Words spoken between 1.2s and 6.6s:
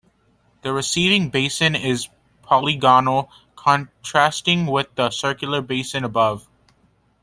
basin is polygonal, contrasting with the circular basins above.